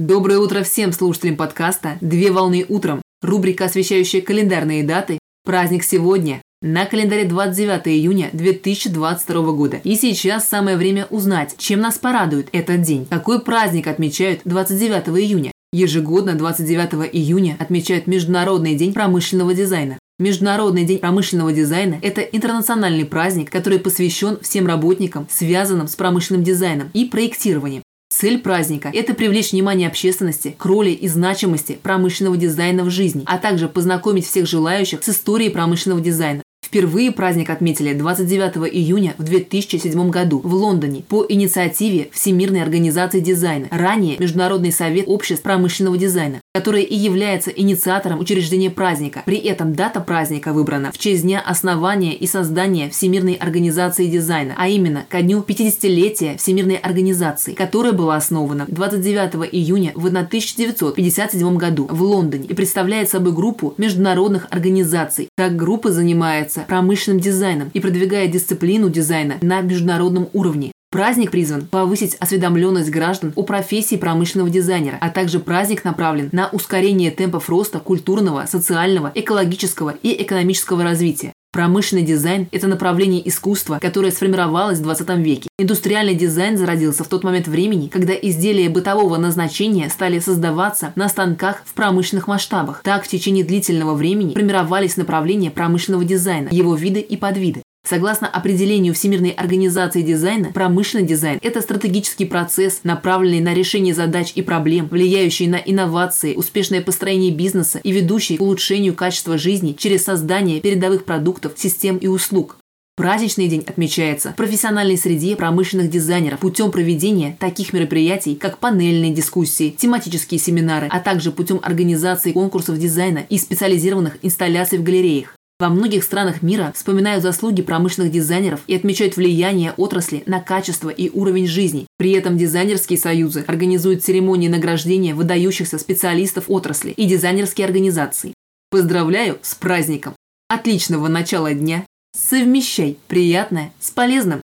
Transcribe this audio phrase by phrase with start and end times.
[0.00, 3.02] Доброе утро всем слушателям подкаста «Две волны утром».
[3.20, 5.18] Рубрика, освещающая календарные даты.
[5.44, 6.40] Праздник сегодня.
[6.62, 9.78] На календаре 29 июня 2022 года.
[9.84, 13.06] И сейчас самое время узнать, чем нас порадует этот день.
[13.10, 15.52] Какой праздник отмечают 29 июня?
[15.70, 19.98] Ежегодно 29 июня отмечают Международный день промышленного дизайна.
[20.18, 26.88] Международный день промышленного дизайна– это интернациональный праздник, который посвящен всем работникам, связанным с промышленным дизайном
[26.94, 27.82] и проектированием.
[28.20, 33.38] Цель праздника– это привлечь внимание общественности к роли и значимости промышленного дизайна в жизни, а
[33.38, 40.08] также познакомить всех желающих с историей промышленного дизайна, Впервые праздник отметили 29 июня в 2007
[40.08, 46.84] году в Лондоне по инициативе Всемирной организации дизайна, ранее Международный совет обществ промышленного дизайна, который
[46.84, 49.24] и является инициатором учреждения праздника.
[49.26, 54.68] При этом дата праздника выбрана в честь дня основания и создания Всемирной организации дизайна, а
[54.68, 62.00] именно ко дню 50-летия Всемирной организации, которая была основана 29 июня в 1957 году в
[62.00, 65.28] Лондоне и представляет собой группу международных организаций.
[65.36, 70.72] Так группа занимается занимается промышленным дизайном и продвигает дисциплину дизайна на международном уровне.
[70.90, 77.12] Праздник призван повысить осведомленность граждан о профессии промышленного дизайнера, а также праздник направлен на ускорение
[77.12, 81.32] темпов роста культурного, социального, экологического и экономического развития.
[81.52, 85.48] Промышленный дизайн– это направление искусства, которое сформировалось в 20 веке.
[85.58, 91.62] Индустриальный дизайн зародился в тот момент времени, когда изделия бытового назначения стали создаваться на станках
[91.64, 92.82] в промышленных масштабах.
[92.84, 97.62] Так, в течение длительного времени формировались направления промышленного дизайна, его виды и подвиды.
[97.90, 104.42] Согласно определению Всемирной организации дизайна, промышленный дизайн– это стратегический процесс, направленный на решение задач и
[104.42, 110.60] проблем, влияющий на инновации, успешное построение бизнеса и ведущий к улучшению качества жизни через создание
[110.60, 112.58] передовых продуктов, систем и услуг.
[112.94, 119.74] Праздничный день отмечается в профессиональной среде промышленных дизайнеров путем проведения таких мероприятий, как панельные дискуссии,
[119.76, 125.34] тематические семинары, а также путем организации конкурсов дизайна и специализированных инсталляций в галереях.
[125.60, 131.10] Во многих странах мира вспоминают заслуги промышленных дизайнеров и отмечают влияние отрасли на качество и
[131.10, 131.86] уровень жизни.
[131.98, 138.32] При этом дизайнерские союзы организуют церемонии награждения выдающихся специалистов отрасли и дизайнерские организации.
[138.70, 140.14] Поздравляю с праздником!
[140.48, 141.84] Отличного начала дня!
[142.16, 144.40] Совмещай приятное с полезным!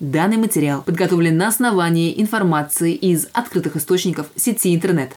[0.00, 5.15] Данный материал подготовлен на основании информации из открытых источников сети интернет.